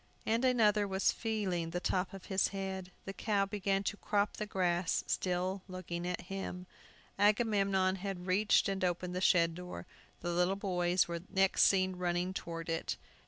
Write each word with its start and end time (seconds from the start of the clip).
Another 0.25 0.87
was 0.87 1.11
feeling 1.11 1.69
the 1.69 1.79
top 1.79 2.11
of 2.11 2.25
his 2.25 2.47
head. 2.47 2.91
The 3.05 3.13
cow 3.13 3.45
began 3.45 3.83
to 3.83 3.97
crop 3.97 4.37
the 4.37 4.47
grass, 4.47 5.03
still 5.05 5.61
looking 5.67 6.07
at 6.07 6.21
him. 6.21 6.65
Agamemnon 7.19 7.97
had 7.97 8.25
reached 8.25 8.67
and 8.67 8.83
opened 8.83 9.13
the 9.15 9.21
shed 9.21 9.53
door. 9.53 9.85
The 10.21 10.31
little 10.33 10.55
boys 10.55 11.07
were 11.07 11.19
next 11.29 11.65
seen 11.65 11.97
running 11.97 12.33
toward 12.33 12.67
it. 12.67 12.97